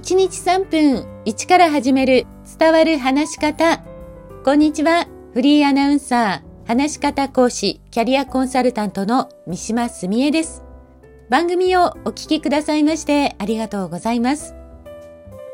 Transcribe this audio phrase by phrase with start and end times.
[0.00, 2.26] 1日3分1から始める
[2.58, 3.84] 伝わる話し方。
[4.46, 5.06] こんにちは。
[5.34, 10.62] フリーアナウンサー、話し方講師、キャリアコンサルタントの三島澄江です。
[11.28, 14.54] 番組をお聞きくださいましてありがとうございます。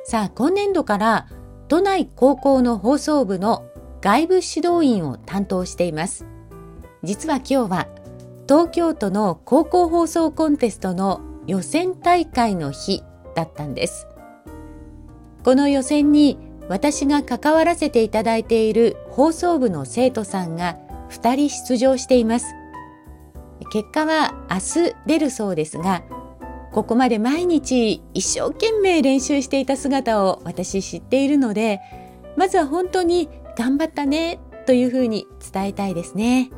[0.04, 1.26] さあ、今年度から
[1.66, 3.66] 都内高校の放送部の
[4.00, 6.24] 外部指導員を担当しています。
[7.02, 7.88] 実は今日は
[8.48, 13.02] 東京都の高校放送コンテストの予選大会の日
[13.34, 14.06] だったんです。
[15.46, 20.76] この予選に私が関わらせていただいている放送部の生徒さんが
[21.10, 22.46] 2人出場しています。
[23.70, 26.02] 結果は明日出るそうですが、
[26.72, 31.80] ここまで毎日一生懸命練習していた姿を私知っているので、
[32.36, 36.50] まずは本当に頑張ったねというふうに伝えたいですね。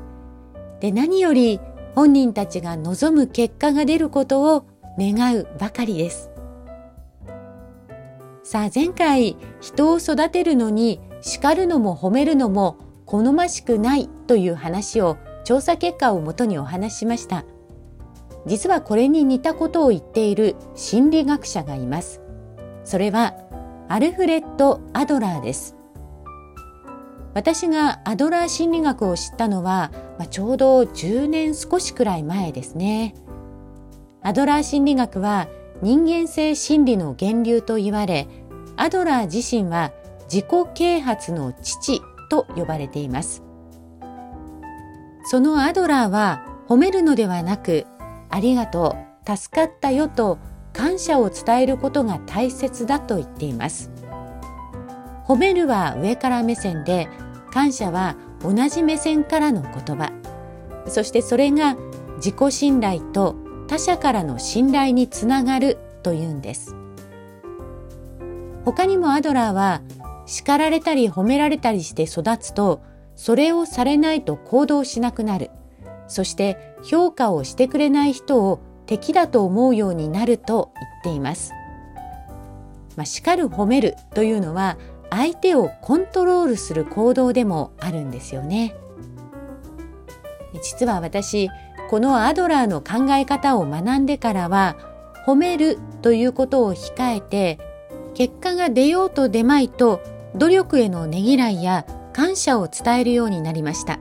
[0.81, 1.61] で、何より
[1.95, 4.65] 本人たちが望む結果が出ることを
[4.99, 6.31] 願うばかりです。
[8.51, 17.45] さあ前回人を育てるのに叱るのも褒めるのも好ましくないという話を調査結果をもとにお話ししました。
[18.47, 22.23] 実はこれに似たことを言っている心理学者がいます。
[22.85, 23.35] それは
[23.87, 25.77] アルフレッド・アドラーです。
[27.35, 33.15] 私がアドラー心理学を知ったのは、まあ、ちょうど10年少しくらい前ですね。
[34.23, 35.49] アドラー心理学は
[35.81, 38.27] 人間性心理の源流と言われ、
[38.79, 39.93] アドラー自身は
[40.33, 43.43] 自己啓発の父と呼ばれています。
[45.25, 47.87] そのアドラーは褒めるのではなく、
[48.31, 50.39] ありがとう、助かったよと
[50.73, 53.91] 感謝を伝えることが大切だと言っています。
[55.27, 57.09] 褒めるは上から目線で、
[57.53, 60.13] 感謝は同じ目線からの言葉。
[60.87, 61.77] そしてそれが
[62.19, 63.35] 自己信頼と
[63.67, 66.75] 他者からの信頼につながるというんです。
[68.65, 69.83] 他にもアドラーは
[70.27, 72.83] 叱られたり褒められたりして育つと
[73.15, 75.51] それをされないと行動しなくなる。
[76.07, 81.53] そして評価をしてくれない人を敵だと思うようになると言っています。
[82.97, 84.79] まあ、叱る褒めるというのは
[85.11, 88.75] 相手をコントロールする行動でもあるんですよね。
[90.63, 91.51] 実は私
[91.91, 94.77] このアドラーの考え方を学んでからは
[95.27, 97.59] 褒めるということを控えて
[98.15, 100.01] 結果が出ようと出まいと
[100.35, 103.99] 努力へのねぎらいや感謝を伝えるようになりました。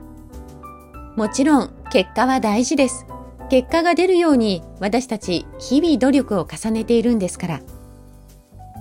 [1.16, 3.06] もちろん結果は大事です。
[3.50, 7.60] 結果が出るように私たち日々努力を重ねているんですから。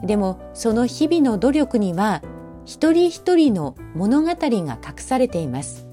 [0.04, 2.22] でもその日々の努力には
[2.66, 5.88] 一人一人の物語が隠されています。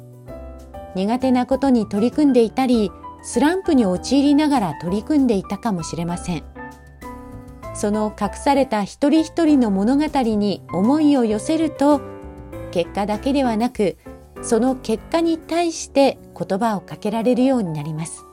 [0.95, 2.91] 苦手なことに取り組んでいたり
[3.23, 6.54] スランプに陥りながら取り組んでいたかもしれません。
[7.75, 12.01] その隠された一人一人の物語に思いを寄せると
[12.71, 13.99] 結果だけではなく
[14.43, 18.25] その結果に対して言葉をかけられるようになります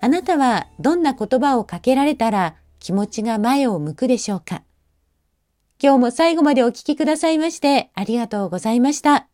[0.00, 4.62] あなたはどんな言葉をかけられたら気持ちが前を向くでしょうか
[5.82, 9.29] 今日も最後までお聞きくださいましてありがとうございました。